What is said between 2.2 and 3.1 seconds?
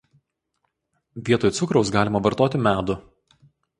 vartoti medų.